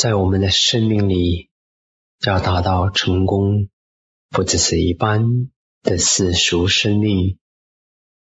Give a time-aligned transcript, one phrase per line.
[0.00, 1.50] 在我们的生命里
[2.24, 3.68] 要达到成功，
[4.30, 5.50] 不只是一般
[5.82, 7.38] 的世俗生命，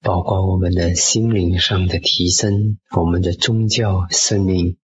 [0.01, 4.79] 包括我们的心灵上的提升，我们的宗教生命，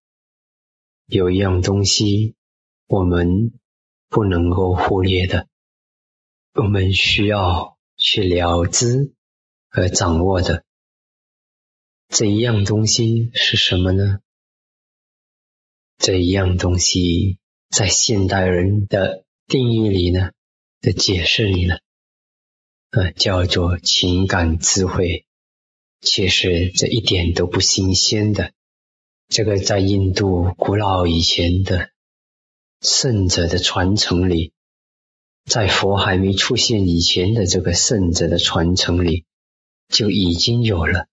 [1.07, 2.35] 有一样东西
[2.87, 3.59] 我们
[4.11, 5.49] 不能够忽略的，
[6.53, 9.15] 我们需要去了知
[9.71, 10.63] 和掌握的
[12.11, 14.21] 这一样东西是什么呢？
[16.03, 17.39] 这一样东西，
[17.71, 20.33] 在现代人的定义里呢，
[20.81, 21.77] 的解释里呢，
[22.91, 25.27] 呃，叫做情感智慧。
[26.01, 28.51] 其实这一点都不新鲜的。
[29.29, 31.91] 这个在印度古老以前的
[32.81, 34.53] 圣者的传承里，
[35.45, 39.25] 在佛还没出现以前的这个圣者的传承里，
[39.89, 41.07] 就已经有了，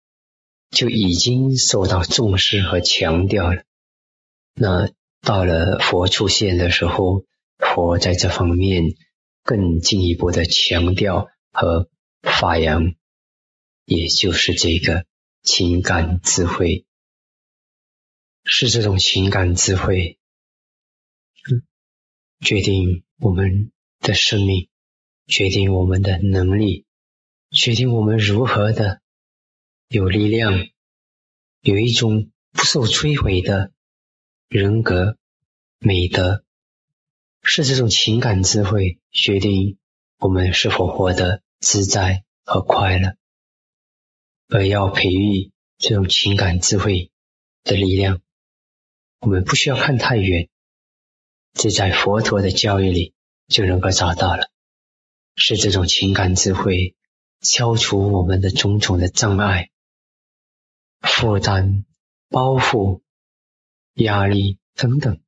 [0.71, 3.61] 就已经受到重视和强调了。
[4.61, 4.91] 那
[5.21, 7.23] 到了佛出现的时候，
[7.59, 8.83] 佛在这方面
[9.41, 11.89] 更进一步的强调和
[12.21, 12.93] 发扬，
[13.85, 15.05] 也就是这个
[15.43, 16.85] 情感智慧，
[18.43, 20.19] 是这种情感智慧，
[21.49, 21.63] 嗯，
[22.41, 24.67] 决定我们的生命，
[25.25, 26.85] 决定我们的能力，
[27.49, 28.99] 决定我们如何的
[29.87, 30.67] 有力量，
[31.61, 33.71] 有一种不受摧毁的。
[34.49, 35.15] 人格、
[35.77, 36.43] 美德
[37.43, 39.77] 是这种情感智慧决定
[40.17, 43.15] 我们是否活得自在和快乐，
[44.47, 47.11] 而要培育这种情感智慧
[47.63, 48.21] 的力量，
[49.19, 50.49] 我们不需要看太远，
[51.53, 53.13] 只在佛陀的教育里
[53.49, 54.49] 就能够找到了。
[55.35, 56.95] 是这种情感智慧
[57.39, 59.69] 消除我们的种种的障碍、
[61.01, 61.85] 负担、
[62.29, 63.03] 包袱。
[64.03, 65.21] 压力等等，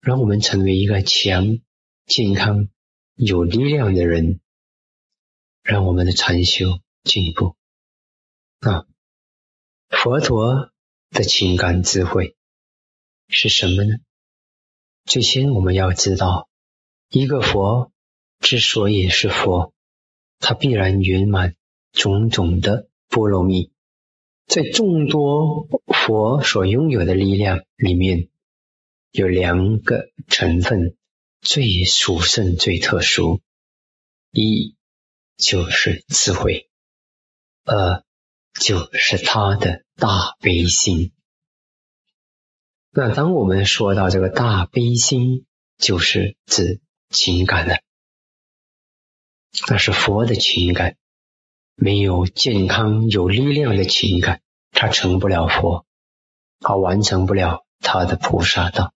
[0.00, 1.58] 让我们成为一个强、
[2.06, 2.68] 健康、
[3.14, 4.40] 有力量的人，
[5.62, 7.54] 让我们的禅修进步。
[8.60, 8.86] 啊，
[9.88, 10.72] 佛陀
[11.10, 12.36] 的情感智慧
[13.28, 13.96] 是什么呢？
[15.04, 16.48] 最先我们要知道，
[17.10, 17.92] 一个佛
[18.40, 19.74] 之所以是佛，
[20.38, 21.56] 他必然圆满
[21.92, 23.70] 种种的波罗蜜。
[24.46, 28.28] 在众多佛所拥有的力量里面，
[29.10, 30.96] 有两个成分
[31.40, 33.40] 最殊胜、最特殊：
[34.30, 34.76] 一
[35.36, 36.68] 就是智慧，
[37.64, 38.04] 二
[38.60, 41.12] 就是他的大悲心。
[42.90, 45.46] 那当我们说到这个大悲心，
[45.78, 47.78] 就是指情感了，
[49.68, 50.98] 那是佛的情感。
[51.82, 55.84] 没有健康、有力量的情感，他成不了佛，
[56.60, 58.94] 他完成不了他的菩萨道。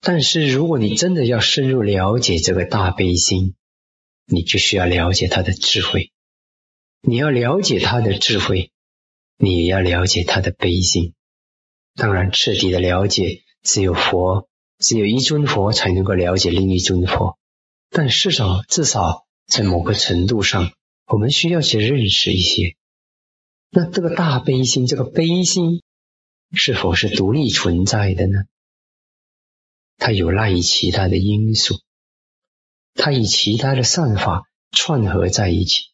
[0.00, 3.54] 但是，如果你真的要深入了解这个大悲心，
[4.26, 6.10] 你就需要了解他的智慧。
[7.02, 8.72] 你要了解他的智慧，
[9.38, 11.14] 你也要了解他的悲心。
[11.94, 14.48] 当然，彻底的了解，只有佛，
[14.80, 17.38] 只有一尊佛才能够了解另一尊佛。
[17.90, 20.72] 但至少，至少在某个程度上。
[21.06, 22.76] 我们需要去认识一些，
[23.70, 25.82] 那这个大悲心，这个悲心
[26.52, 28.40] 是否是独立存在的呢？
[29.98, 31.76] 它有赖于其他的因素，
[32.94, 35.84] 它与其他的善法串合在一起，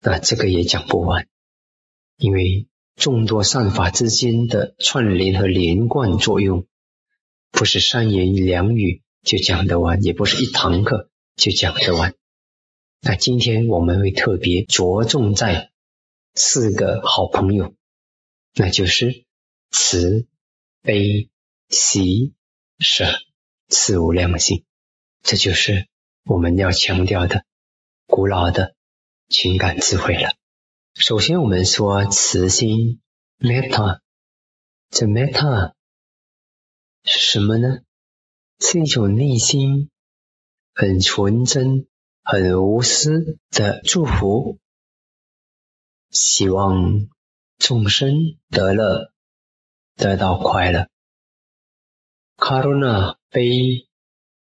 [0.00, 1.26] 那这个也讲不完，
[2.18, 6.66] 因为众多善法之间的串联和连贯作用，
[7.50, 12.14] 不是三言两语就讲得完，也不是一堂课就讲得完。
[13.00, 15.70] 那今天我们会特别着重在
[16.34, 17.74] 四个好朋友，
[18.54, 19.24] 那就是
[19.70, 20.26] 慈、
[20.82, 21.30] 悲、
[21.68, 22.34] 喜、
[22.78, 23.06] 舍
[23.68, 24.64] 四无量心，
[25.22, 25.86] 这就是
[26.24, 27.44] 我们要强调的
[28.06, 28.74] 古老的
[29.28, 30.34] 情感智慧了。
[30.94, 33.00] 首先，我们说慈心
[33.38, 34.00] （metta），
[34.90, 35.74] 这 metta
[37.04, 37.78] 是什么呢？
[38.58, 39.88] 是一种内心
[40.74, 41.86] 很纯真。
[42.30, 44.58] 很无私的祝福，
[46.10, 47.08] 希望
[47.56, 48.12] 众生
[48.50, 49.14] 得乐，
[49.96, 50.90] 得到快乐。
[52.36, 53.88] Karuna 悲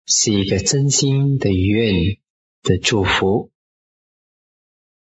[0.07, 2.19] 是一个真心的愿
[2.63, 3.51] 的祝福，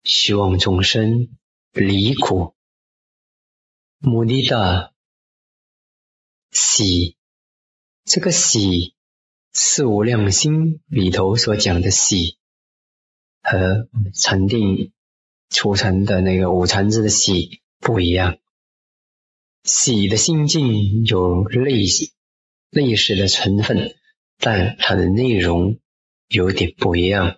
[0.04, 1.30] 希望众生
[1.72, 2.56] 离苦。
[4.00, 4.94] 目的的
[6.51, 7.16] 喜，
[8.04, 8.94] 这个喜
[9.54, 12.38] 是无量心里头所讲的喜。
[13.46, 14.92] 和禅定
[15.52, 18.40] 出成的那个五禅字的喜不一样，
[19.64, 21.84] 喜的心境有类
[22.72, 23.96] 类似的成分，
[24.40, 25.78] 但它的内容
[26.28, 27.38] 有点不一样。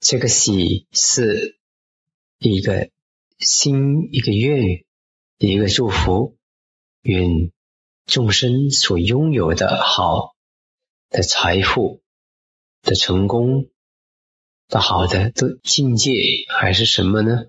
[0.00, 1.58] 这个喜是
[2.38, 2.88] 一个
[3.38, 4.84] 心，一个愿，
[5.36, 6.38] 一个祝福，
[7.02, 7.52] 愿
[8.06, 10.34] 众生所拥有的好
[11.10, 12.00] 的财富、
[12.82, 13.68] 的成功、
[14.68, 16.12] 的好的的境界，
[16.48, 17.46] 还是什么呢？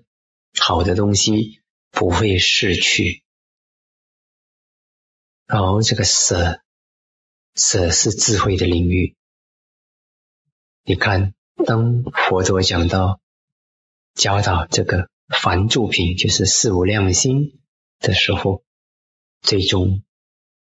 [0.58, 1.60] 好的东西
[1.90, 3.22] 不会逝去。
[5.46, 6.60] 然后这个舍，
[7.54, 9.16] 舍是智慧的领域。
[10.84, 11.34] 你看，
[11.66, 13.20] 当佛陀讲到
[14.14, 17.60] 教导这个凡住品，就是四无量心
[17.98, 18.62] 的时候，
[19.40, 20.02] 最终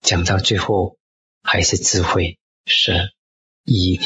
[0.01, 0.99] 讲到最后
[1.43, 2.93] 还是智慧，舍，
[3.65, 4.01] 以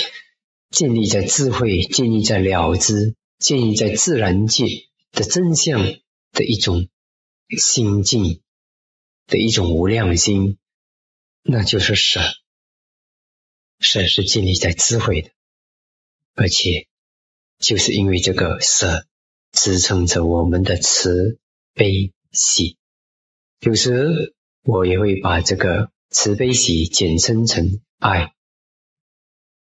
[0.72, 4.64] 建立在智慧、建立在了知、建立在自然界
[5.12, 5.80] 的真相
[6.32, 6.88] 的一种
[7.50, 8.40] 心境
[9.26, 10.58] 的一种无量心。
[11.42, 12.20] 那就是舍，
[13.80, 15.30] 舍是建立在智慧的，
[16.34, 16.86] 而且
[17.58, 19.06] 就是因为这个舍
[19.50, 21.38] 支撑着我们的慈
[21.74, 22.78] 悲喜。
[23.60, 28.32] 有时我也会把这个慈悲喜简称成爱，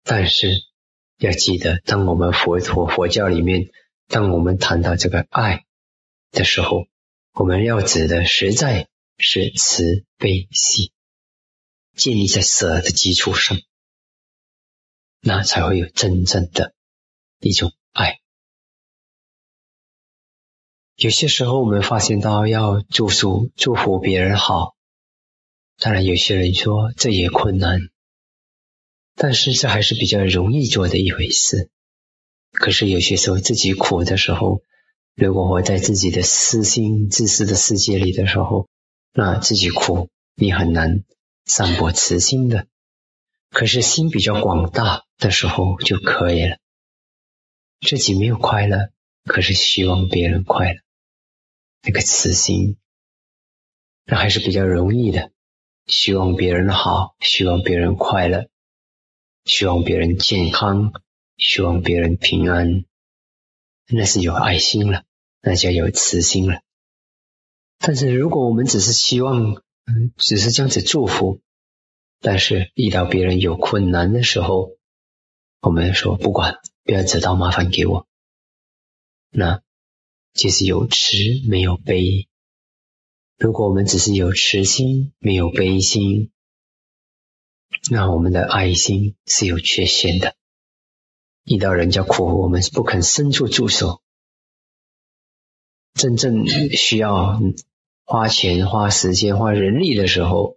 [0.02, 0.48] 但是
[1.20, 3.70] 要记得，当我们佛陀佛教里面，
[4.08, 5.66] 当我们谈到这个爱
[6.32, 6.86] 的时候，
[7.32, 8.88] 我们要指的实在
[9.18, 10.92] 是慈悲喜。
[11.94, 13.58] 建立在舍的基础上，
[15.20, 16.72] 那才会有真正的
[17.40, 18.20] 一种爱。
[20.94, 24.74] 有些时候，我们发现到要祝福祝福别人好，
[25.76, 27.80] 当然有些人说这也困难，
[29.22, 31.68] 但是这还是比较容易做的一回事。
[32.52, 34.62] 可是有些时候自己苦的时候，
[35.14, 38.66] 如果活在自己的私心自私的世界里的时候，
[39.12, 41.04] 那自己苦，你很难。
[41.44, 42.66] 散播慈心的，
[43.50, 46.56] 可是心比较广大的时候就可以了。
[47.80, 48.90] 自己没有快乐，
[49.24, 50.80] 可是希望别人快乐，
[51.82, 52.78] 那个慈心，
[54.06, 55.30] 那还是比较容易的。
[55.86, 58.48] 希望别人好，希望别人快乐，
[59.44, 60.92] 希望别人健康，
[61.36, 62.84] 希望别人平安，
[63.88, 65.04] 那是有爱心了，
[65.40, 66.62] 那叫有慈心了。
[67.78, 69.62] 但是如果我们只是希望，
[70.16, 71.40] 只是这样子祝福，
[72.20, 74.76] 但是遇到别人有困难的时候，
[75.60, 78.06] 我们说不管，不要制造麻烦给我。
[79.30, 79.62] 那
[80.34, 81.14] 其实有慈
[81.48, 82.28] 没有悲。
[83.38, 86.30] 如果我们只是有慈心没有悲心，
[87.88, 90.34] 那我们的爱心是有缺陷的。
[91.44, 94.02] 遇到人家苦，我们是不肯伸出助手。
[95.94, 97.40] 真正需要。
[98.04, 100.56] 花钱、花时间、花人力的时候，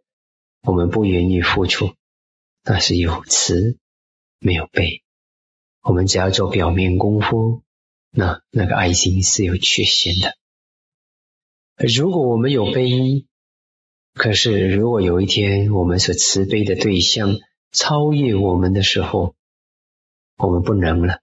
[0.64, 1.94] 我们不愿意付出，
[2.64, 3.78] 那是有慈
[4.40, 5.04] 没有悲。
[5.84, 7.62] 我们只要做表面功夫，
[8.10, 10.36] 那那个爱心是有缺陷的。
[11.78, 13.28] 如果我们有悲，
[14.13, 17.36] 可是如果有一天我们所慈悲的对象
[17.71, 19.36] 超越我们的时候，
[20.38, 21.19] 我们不能了，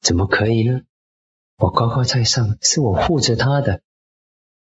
[0.00, 0.80] 怎么可以呢？
[1.56, 3.82] 我高高在上，是我护着他的。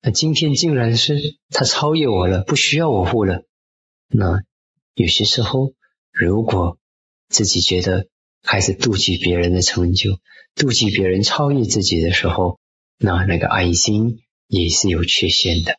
[0.01, 3.43] 那今天竟然是他超越我了，不需要我护了。
[4.09, 4.43] 那
[4.93, 5.73] 有些时候，
[6.11, 6.77] 如果
[7.29, 8.07] 自己觉得
[8.43, 10.19] 开始妒忌别人的成就，
[10.55, 12.59] 妒忌别人超越自己的时候，
[12.97, 15.77] 那那个爱心也是有缺陷的，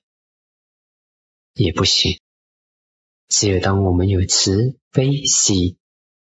[1.55, 2.21] 也不行。
[3.29, 5.77] 只有当我们有慈悲喜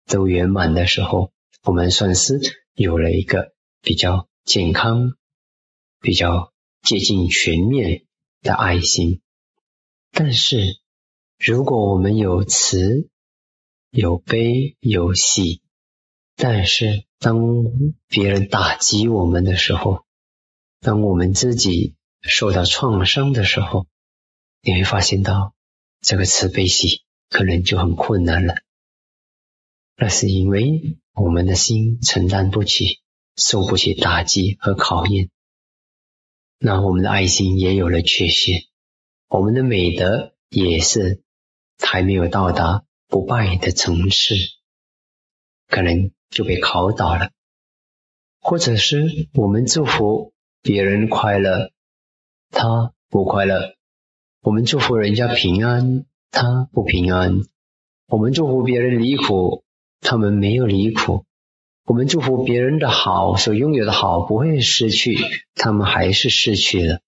[0.05, 1.31] 都圆满的时候，
[1.63, 2.39] 我们算是
[2.73, 5.13] 有了一个比较健康、
[6.01, 6.51] 比较。
[6.83, 8.05] 接近全面
[8.41, 9.19] 的爱心，
[10.11, 10.79] 但是
[11.37, 13.09] 如果我们有慈、
[13.89, 15.61] 有悲、有喜，
[16.37, 17.41] 但是当
[18.07, 20.05] 别人打击我们的时候，
[20.79, 23.85] 当我们自己受到创伤的时候，
[24.67, 25.53] 你会发现到
[26.01, 28.55] 这个慈悲喜可能就很困难了。
[29.95, 32.99] 那是因为我们的心承担不起、
[33.37, 35.29] 受不起打击和考验。
[36.59, 38.63] 那我们的爱心也有了缺陷，
[39.29, 41.23] 我们的美德也是
[41.79, 44.35] 还没有到达不败的层次，
[45.67, 47.31] 可能就被考倒了，
[48.41, 51.71] 或者是我们祝福别人快乐，
[52.49, 53.76] 他不快乐；
[54.47, 57.41] 我们祝福人家平安，他不平安；
[58.07, 59.65] 我们祝福别人离苦，
[59.99, 61.25] 他们没有离苦。
[61.83, 65.17] 我们祝福别人的好，所拥有的好不会失去，
[65.53, 67.01] 他们还是失去了，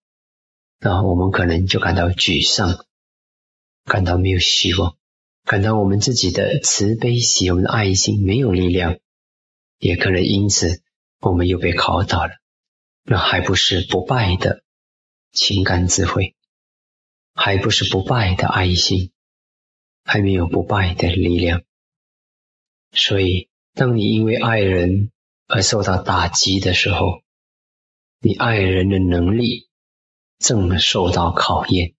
[0.82, 2.84] 那我们可能就感到沮丧，
[3.86, 4.98] 感到没有希望，
[5.46, 8.98] 感到我们自己的慈悲喜、我们的爱心没有力量，
[9.80, 10.82] 也可能因此
[11.22, 12.34] 我们又被考倒了。
[13.06, 14.62] 那还不是不败的
[15.32, 16.36] 情感智慧，
[17.42, 19.14] 还不是不败的爱心，
[20.04, 21.64] 还没有不败的力量。
[22.92, 25.10] 所以，当你因为爱人
[25.48, 27.22] 而受到打击的时候，
[28.20, 29.70] 你爱人的能力
[30.38, 31.96] 正受到考验。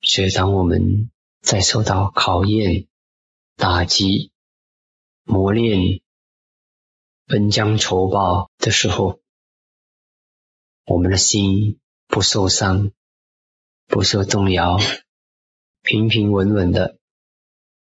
[0.00, 1.10] 所以，当我们
[1.42, 2.88] 在受到考验、
[3.56, 4.32] 打击、
[5.22, 6.00] 磨练、
[7.26, 9.20] 恩将仇报的时候，
[10.86, 12.90] 我们的心不受伤、
[13.88, 14.78] 不受动摇，
[15.82, 16.96] 平平稳稳的，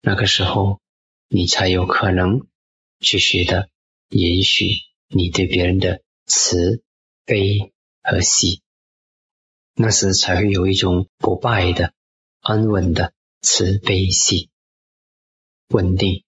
[0.01, 0.79] 那个时候，
[1.27, 2.47] 你才有可能
[3.01, 3.69] 去学的
[4.07, 4.65] 延续
[5.09, 6.81] 你对别人的慈。
[7.27, 8.61] 悲和喜，
[9.73, 11.91] 那时才会有一种不败的、
[12.39, 14.51] 安稳的慈悲喜，
[15.69, 16.23] 稳定，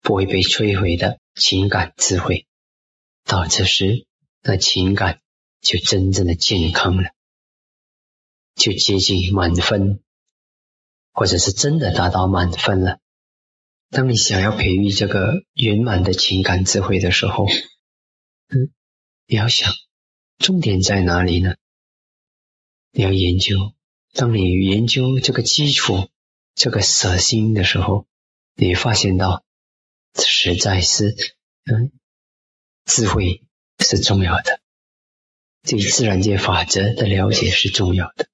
[0.00, 2.46] 不会被摧毁的情感智慧。
[3.24, 4.06] 到这时，
[4.40, 5.20] 那情感
[5.60, 7.10] 就真正的健康了，
[8.62, 10.00] 就接近满分，
[11.12, 13.00] 或者是真的达到满分了。
[13.90, 17.48] 当你想要培育这个圆满的情感智慧的时候，
[18.50, 18.70] 嗯，
[19.26, 19.72] 你要想。
[20.38, 21.56] 重点在哪里呢？
[22.92, 23.74] 你要研究。
[24.12, 26.08] 当你研究这个基础、
[26.54, 28.06] 这个舍心的时候，
[28.54, 29.42] 你发现到
[30.14, 31.16] 实在是，
[31.64, 31.90] 嗯，
[32.84, 33.42] 智慧
[33.80, 34.60] 是重要的，
[35.62, 38.28] 对自然界法则的了解是重要的。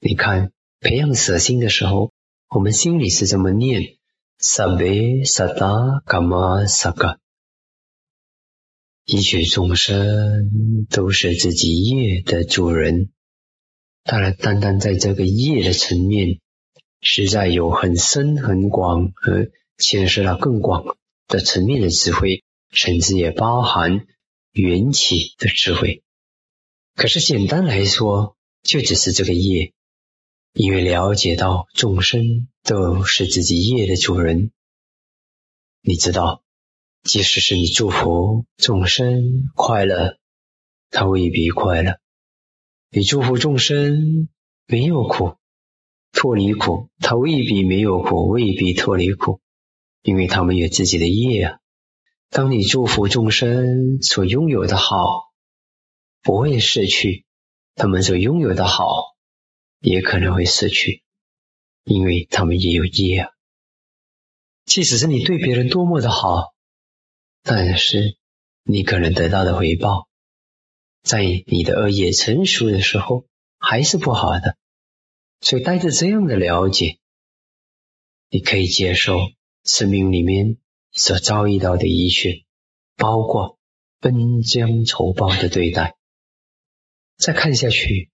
[0.00, 2.12] 你看，培养舍心的时候，
[2.48, 3.96] 我们心里是这么念：
[4.38, 7.18] 萨贝萨达伽玛萨嘎。
[9.04, 13.10] 一切众生都是自己业的主人，
[14.04, 16.38] 当然，单单在这个业的层面，
[17.00, 24.06] 实在有很深很广和牵涉到更广的层面的智慧，甚至也包含
[24.52, 26.04] 缘起的智慧。
[26.94, 29.72] 可是简单来说，就只是这个业，
[30.52, 34.50] 因为了解到众生都是自己业的主人，
[35.80, 36.42] 你知道。
[37.04, 40.18] 即使是你祝福众生快乐，
[40.90, 41.92] 他未必快乐；
[42.90, 44.28] 你祝福众生
[44.66, 45.36] 没有苦，
[46.12, 49.40] 脱离苦，他未必没有苦，未必脱离苦，
[50.02, 51.58] 因为他们有自己的业啊。
[52.30, 55.30] 当你祝福众生所拥有的好
[56.22, 57.24] 不会失去，
[57.74, 59.16] 他们所拥有的好
[59.80, 61.02] 也可能会失去，
[61.84, 63.30] 因为他们也有业啊。
[64.64, 66.54] 即使是你对别人多么的好。
[67.44, 68.18] 但是，
[68.64, 70.06] 你可能得到的回报，
[71.02, 73.24] 在你的恶业成熟的时候，
[73.58, 74.58] 还是不好的。
[75.40, 76.98] 所以，带着这样的了解，
[78.28, 79.18] 你可以接受
[79.64, 80.58] 生命里面
[80.92, 82.44] 所遭遇到的一切，
[82.96, 83.58] 包括
[84.00, 85.96] 恩将仇报的对待。
[87.16, 88.10] 再看下去，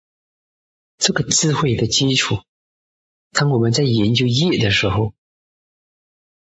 [0.99, 2.37] 这个智慧的基础，
[3.33, 5.13] 当我们在研究业的时候，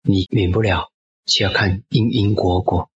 [0.01, 0.89] 你免不了。
[1.25, 2.91] 就要看因因果果。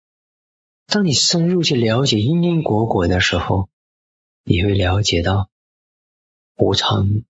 [0.87, 3.68] 当你深入去了解因因果果的时候，
[4.44, 5.50] 你会了解到
[6.56, 7.23] 无常、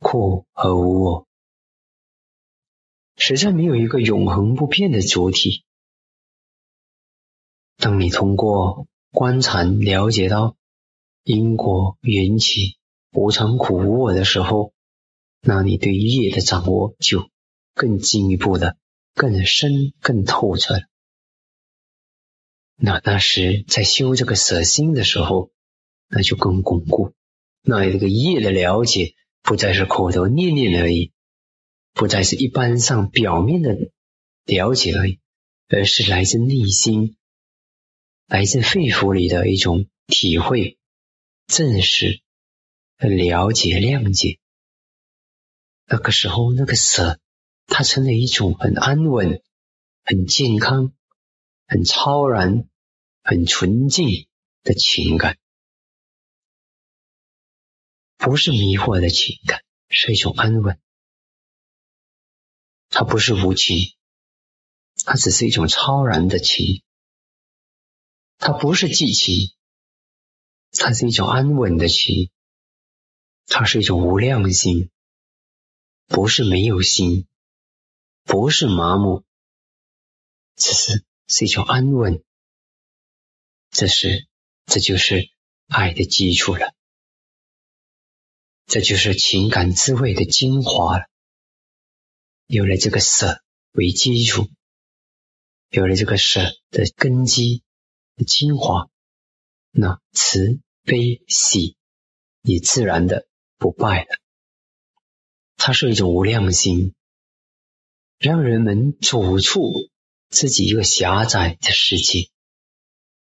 [0.00, 1.28] 苦和无我，
[3.16, 5.64] 实在没有一个永恒不变的主体。
[7.76, 10.56] 当你通过观察了解到
[11.22, 12.78] 因果缘起、
[13.14, 14.74] 无常、苦、无我的时候，
[15.40, 17.30] 那你对业的掌握就
[17.74, 18.76] 更进一步的。
[19.16, 20.74] 更深、更透彻。
[22.74, 25.52] 那那时在修这个舍心的时候，
[26.08, 27.12] 那就更巩固。
[27.62, 31.12] 那这个业的了解不再是口头念念而已，
[31.92, 33.92] 不再是一般上表面的
[34.46, 35.20] 了解而已，
[35.68, 37.16] 而是来自内心、
[38.26, 40.76] 来自肺腑里的一种体会、
[41.46, 42.20] 证实、
[42.98, 44.38] 了解、谅解。
[45.86, 47.20] 那个时候，那个舍。
[47.66, 49.42] 它成了一种很安稳、
[50.04, 50.92] 很健康、
[51.66, 52.68] 很超然、
[53.22, 54.28] 很纯净
[54.62, 55.38] 的情感，
[58.18, 60.78] 不是迷惑的情感，是一种安稳。
[62.90, 63.94] 它不是无情，
[65.06, 66.82] 它只是一种超然的情。
[68.36, 69.56] 它不是寂情，
[70.72, 72.30] 它是一种安稳的情。
[73.46, 74.90] 它是一种无量心，
[76.06, 77.26] 不是没有心。
[78.26, 79.22] 不是麻木，
[80.56, 82.24] 只是是一种安稳。
[83.70, 84.26] 这是，
[84.64, 85.28] 这就是
[85.66, 86.72] 爱的基础了，
[88.64, 91.02] 这就是情感智慧的精华。
[92.46, 94.48] 有了这个舍为基础，
[95.68, 97.62] 有了这个舍的根基
[98.16, 98.88] 的精华，
[99.70, 101.76] 那慈悲喜
[102.40, 103.26] 也自然的
[103.64, 104.18] 不败的。
[105.56, 106.92] 它是一种无量心，
[108.18, 109.88] 让人们走出
[110.28, 112.28] 自己一个狭窄的世界，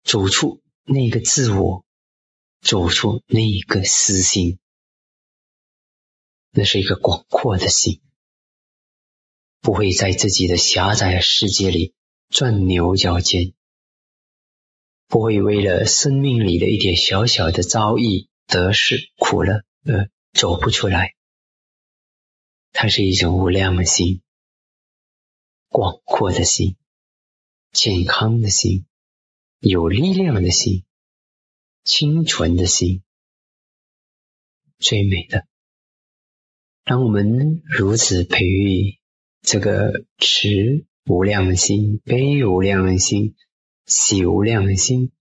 [0.03, 1.85] 走出那个自我，
[2.59, 4.59] 走出那个私心。
[6.51, 8.01] 那是一个广阔的心，
[9.61, 11.93] 不会在自己的狭窄世界里
[12.27, 13.53] 钻牛角尖，
[15.07, 21.15] 不会为了生命里的一点小小的遭遇、得失、苦乐而走不出来。
[22.73, 24.21] 它是一种无量的心，
[25.69, 26.75] 广阔的心，
[27.71, 28.85] 健康的心，
[29.59, 30.83] 有力量的心，
[31.85, 33.01] 清纯的心，
[34.77, 35.47] 最美的。
[36.83, 38.99] 当我们如此培育
[39.41, 43.37] 这个持无量的心、悲无量的心、
[43.85, 45.13] 喜无量的心、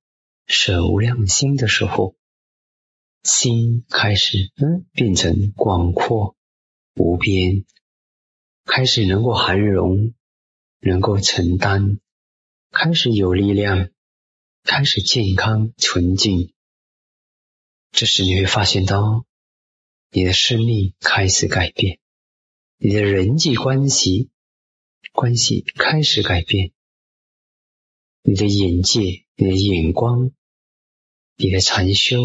[0.49, 2.17] 舍无量心的时候，
[3.25, 6.37] 心开始嗯变成广阔
[6.95, 7.65] 无边，
[8.65, 10.15] 开始能够涵容，
[10.79, 11.99] 能够承担，
[12.71, 13.91] 开始有力量，
[14.63, 16.53] 开始健康纯净。
[17.91, 19.27] 这时你会发现到。
[20.17, 21.99] 你的生命开始改变，
[22.79, 24.31] 你的人际关系
[25.11, 26.71] 关系开始改变，
[28.23, 29.01] 你的眼界、
[29.35, 30.31] 你的眼光、
[31.35, 32.21] 你的禅修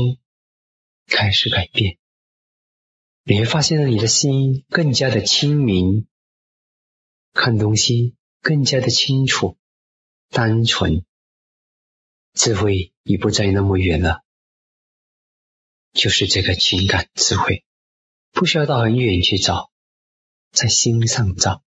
[1.09, 1.97] 开始改变，
[3.23, 6.07] 你会发现你的心更加的清明，
[7.33, 9.57] 看东西更加的清楚、
[10.29, 11.03] 单纯，
[12.33, 14.23] 智慧已不再那么远了，
[15.91, 17.65] 就是这个情感智慧。
[18.31, 19.71] 不需要到很远去找，
[20.51, 21.63] 在心上找，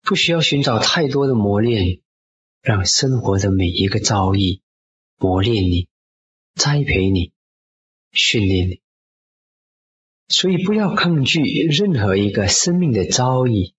[0.00, 2.00] 不需要寻找太多的磨练，
[2.62, 4.62] 让生活的每一个遭遇
[5.18, 5.88] 磨练你、
[6.54, 7.32] 栽培你、
[8.12, 8.80] 训练你。
[10.28, 13.72] 所以不要抗拒任何一个生命的遭遇，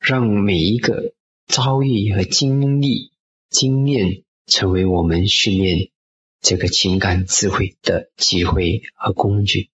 [0.00, 1.14] 让每一个
[1.46, 3.12] 遭遇和经历、
[3.50, 5.90] 经验成为我们训练
[6.40, 9.70] 这个情感智慧的机会和工具。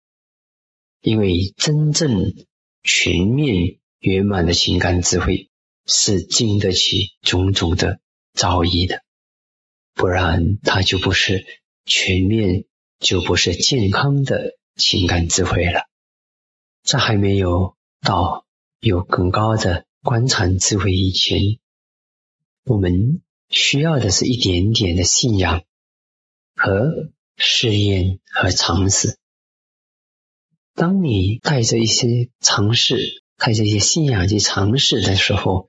[1.00, 2.34] 因为真正
[2.82, 5.48] 全面圆满的情感智慧
[5.86, 8.00] 是经得起种种的
[8.34, 9.02] 遭遇的，
[9.94, 11.46] 不然它就不是
[11.86, 12.66] 全面，
[13.00, 15.88] 就不是健康的情感智慧了。
[16.82, 18.46] 在还没有到
[18.78, 21.38] 有更高的观察智慧以前，
[22.64, 25.64] 我们需要的是一点点的信仰
[26.54, 29.18] 和试验和尝试。
[30.74, 35.68] 当你带着一些尝试，带着一些信仰去尝试的时候，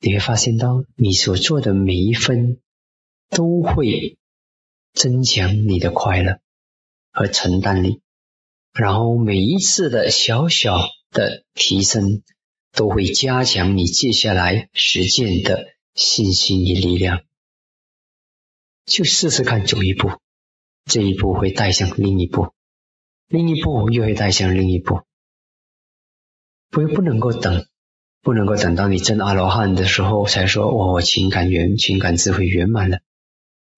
[0.00, 2.60] 你会发现到你所做的每一分
[3.30, 4.18] 都会
[4.92, 6.40] 增强你的快乐
[7.12, 8.00] 和承担力，
[8.72, 10.78] 然后每一次的小小
[11.10, 12.22] 的提升
[12.72, 17.22] 都会加强你接下来实践的信心与力量。
[18.86, 20.10] 就试试看走一步，
[20.84, 22.52] 这一步会带向另一步。
[23.28, 25.02] 另一步又会带向另一步，
[26.68, 27.66] 不不能够等，
[28.22, 32.98] 不能够等到你真阿罗汉的时候才说我情感圆，情感智慧圆满了。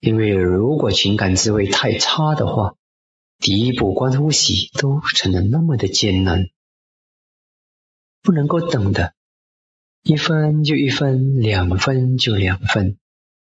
[0.02, 2.74] 因为如果情感智慧太差的话，
[3.38, 6.48] 第一步观呼吸都成了那么的艰难，
[8.20, 9.14] 不能够等的，
[10.02, 12.98] 一分就一分，两分就两分。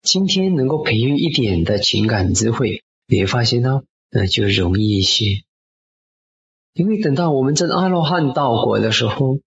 [0.01, 5.25] 今天能够培育一点的情感智慧，你会发现呢，那就容易一些。
[6.71, 9.41] 因为等到我们真阿罗汉道果的时候，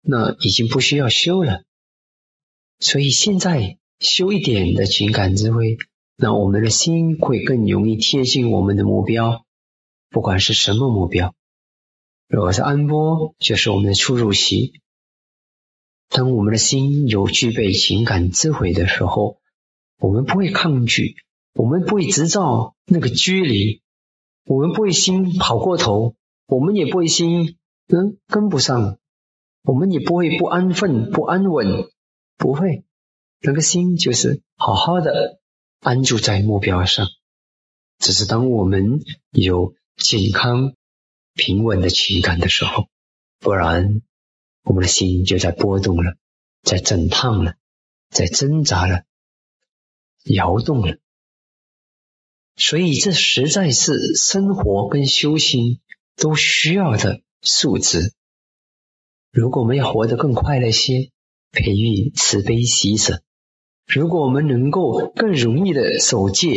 [0.00, 1.62] 那已经不需要修了。
[2.80, 5.76] 所以现在修一点的情感智慧，
[6.20, 9.44] 那我们的心会更容易贴近我们的目标，
[10.10, 11.32] 不管是什么目标。
[12.26, 14.72] 如果是安波，就是我们的初入席。
[16.08, 19.38] 当我们的心有具备情感智慧的时候，
[20.00, 21.14] 我们不会抗拒，
[21.54, 23.80] 我们不会制造那个距离，
[24.44, 26.16] 我们不会心跑过头。
[26.48, 28.98] 我们也不会心嗯跟不上，
[29.62, 31.88] 我们也不会不安分不安稳，
[32.38, 32.84] 不会，
[33.40, 35.37] 那个心就是好好的
[35.80, 37.06] 安住在目标上。
[37.98, 40.74] 只是当我们有健康
[41.34, 42.88] 平稳的情感的时候，
[43.38, 44.02] 不然
[44.62, 46.16] 我们的心就在波动了，
[46.62, 47.54] 在震荡了，
[48.10, 49.04] 在挣扎了，
[50.24, 50.98] 摇动了。
[52.56, 55.80] 所以这实在是生活跟修心。
[56.20, 58.12] 都需要的素质。
[59.30, 61.12] 如果我们要活得更快乐些，
[61.52, 63.22] 培育慈悲喜舍；
[63.88, 66.48] 如果我们能够更容易的守戒，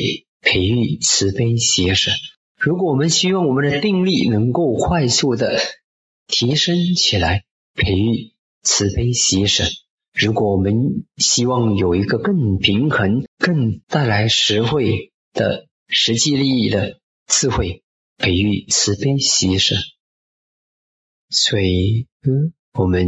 [0.42, 2.12] 培育慈悲喜舍；
[2.58, 5.58] 如果我们希望我们的定力能够快速的
[6.28, 9.64] 提升起来，培育慈悲喜舍；
[10.14, 17.82] 如果我们希望有一个更平衡、更带来实惠的实际利益的智慧，
[18.18, 19.76] 培育慈悲喜舍。
[21.30, 22.54] 所以，嗯。
[22.74, 23.06] 我们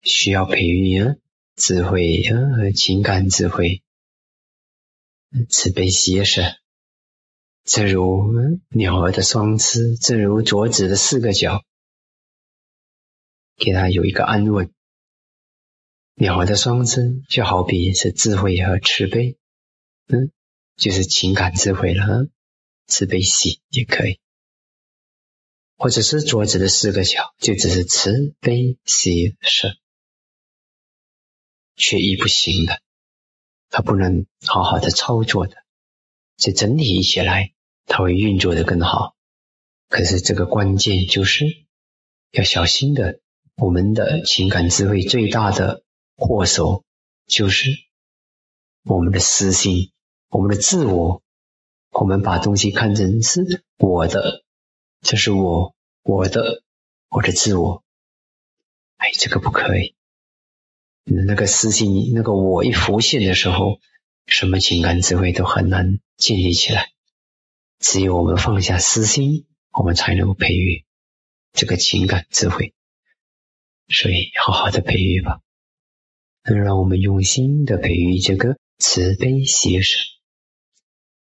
[0.00, 1.14] 需要培育啊，
[1.62, 3.84] 智慧和情感智慧，
[5.48, 6.42] 慈悲喜舍，
[7.62, 8.32] 正如
[8.70, 11.62] 鸟儿的双翅，正如桌子的四个角，
[13.54, 14.74] 给它有一个安稳。
[16.14, 19.38] 鸟儿的双翅就好比是智慧和慈悲，
[20.08, 20.32] 嗯，
[20.74, 22.26] 就是情感智慧了，
[22.88, 24.18] 慈悲喜也可以。
[25.76, 29.76] 或者是桌子的四个角，就只是慈悲喜舍，
[31.76, 32.80] 缺一不行的，
[33.70, 35.56] 它不能好好的操作的。
[36.36, 37.52] 这整体一起来，
[37.86, 39.14] 它会运作的更好。
[39.88, 41.44] 可是这个关键就是
[42.30, 43.20] 要小心的，
[43.56, 45.82] 我们的情感智慧最大的
[46.16, 46.84] 祸首
[47.26, 47.70] 就是
[48.84, 49.92] 我们的私心，
[50.28, 51.22] 我们的自我，
[51.90, 54.42] 我们把东西看成是我的。
[55.02, 56.62] 这是我我的
[57.08, 57.82] 我的自我，
[58.98, 59.96] 哎，这个不可以。
[61.04, 63.80] 那个私心，那个我一浮现的时候，
[64.26, 66.90] 什么情感智慧都很难建立起来。
[67.78, 70.84] 只有我们放下私心，我们才能够培育
[71.52, 72.74] 这个情感智慧。
[73.88, 75.40] 所以，好好的培育吧。
[76.44, 79.98] 那让我们用心的培育这个慈悲喜舍。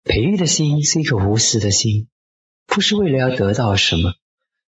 [0.05, 2.09] 培育的心是一颗无私的心。
[2.67, 4.14] 不是为了要得到什么。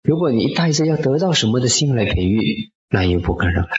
[0.03, 3.69] 如果你带着要得到什么的心来培育，那又不可能了。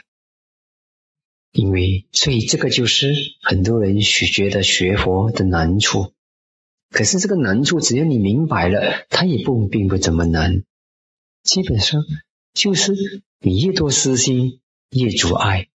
[1.51, 6.13] 因为，所以这个就是很多人许觉得学佛的难处。
[6.91, 10.63] 可是这个难处，只要你明白了，它也不并不怎么难。
[11.43, 12.01] 基本上
[12.53, 12.93] 就是
[13.39, 14.59] 你越多私心，
[14.89, 15.69] 越阻碍；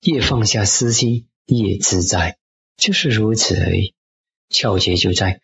[0.00, 2.38] 越放下私心，越自在，
[2.76, 3.94] 就是如此而已。
[4.50, 5.40] 窍诀就在。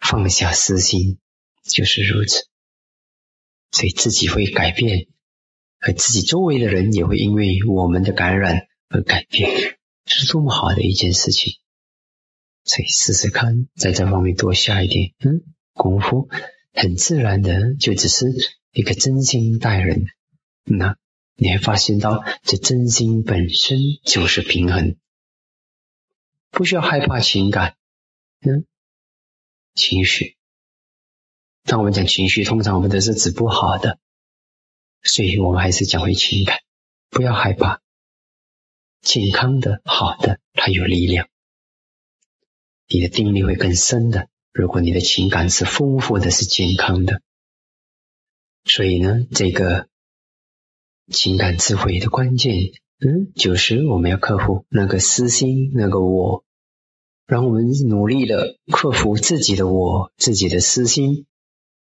[0.00, 1.18] 放下私心
[1.62, 2.46] 就是如此，
[3.70, 5.06] 所以自己会改变，
[5.80, 9.50] 和自己周围的人也会因为我们的感染而改变，
[10.04, 11.54] 这是多么好的一件事情！
[12.64, 16.28] 所以试试看，在这方面多下一点嗯功夫，
[16.72, 18.26] 很自然的就只是
[18.72, 20.04] 一个真心待人，
[20.64, 20.96] 那
[21.34, 24.96] 你会发现到这真心本身就是平衡，
[26.50, 27.76] 不需要害怕情感，
[28.40, 28.66] 嗯。
[29.72, 30.36] 情绪，
[31.62, 34.00] 当我们讲情绪，通常我们都是指不好的，
[35.02, 36.58] 所以我们还是讲回情感，
[37.08, 37.80] 不要害怕，
[39.00, 41.28] 健康的、好的，它有力量，
[42.88, 44.28] 你的定力会更深的。
[44.52, 47.22] 如果你的情感是丰富的、是健康的，
[48.64, 49.88] 所以呢，这个
[51.08, 52.54] 情感智慧的关键，
[52.98, 56.44] 嗯，就是我们要克服那个私心，那个我。
[57.26, 61.26] 让我们努力的克服自己的我、自己的私心，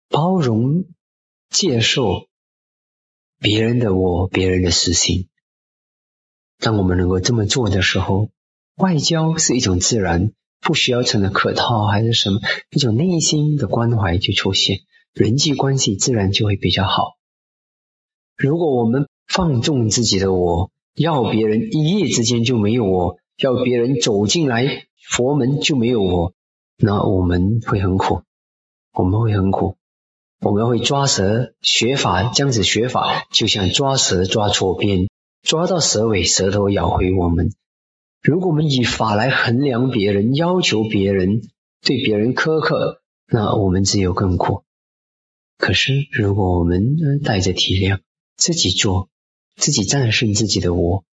[0.09, 0.85] 包容、
[1.51, 2.29] 接受
[3.43, 5.29] 别人的我、别人的私心。
[6.61, 8.31] 当我们能够这么做的时候，
[8.77, 12.39] 外交是一种自然，不需要成了客套还是什么，
[12.71, 14.79] 一种内心的关怀就出现，
[15.13, 17.17] 人际关系自然就会比较好。
[18.37, 24.87] 如果我们放纵自己的我，要别人一夜之间就没有我，要别人走进来。
[25.11, 26.33] 佛门就没有我，
[26.79, 28.23] 那我们会很苦，
[28.93, 29.77] 我们会很苦，
[30.45, 35.09] 我们会抓蛇学法，这样子学法就像抓蛇抓错边，
[35.45, 37.53] 抓到蛇尾，舌头咬回我们。
[38.21, 41.43] 如果我们以法来衡量别人，要求别人，
[41.81, 44.65] 对别人苛刻，那我们只有更苦。
[45.59, 48.01] 可是如果我们带着体谅，
[48.37, 49.09] 自己做，
[49.55, 51.05] 自己战胜自己的我。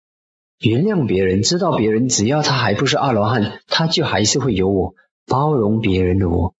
[0.59, 4.95] 原谅别人，知道别人，只要他还不是阿罗汉，他就还是会有我
[5.27, 6.55] 包容别人的我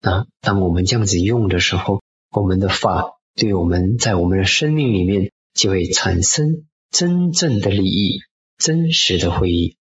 [0.00, 0.26] 啊。
[0.40, 2.03] 当我们这样子用的时候，
[2.34, 8.20] 我们的法对我们在我们的生命里面就会产生真正的利益，
[8.58, 9.76] 真实的会议。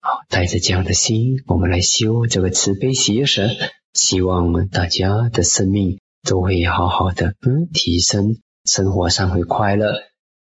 [0.00, 3.48] 好，带着这样的心，我们来修这个慈悲喜舍，
[3.92, 9.92] 希望大家的生命都会好好的，嗯，提升，生活上会快乐，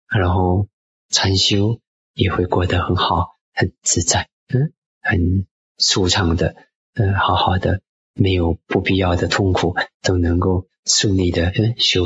[0.07, 0.67] 然后。
[1.11, 1.79] 禅修
[2.13, 5.47] 也会过得很好，很自在，嗯，很
[5.79, 6.55] 舒畅的，
[6.93, 7.81] 嗯，好好的，
[8.13, 12.05] 没有不必要的痛苦，都能够顺利的修。